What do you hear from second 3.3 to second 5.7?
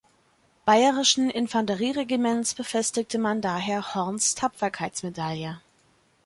daher Horns Tapferkeitsmedaille.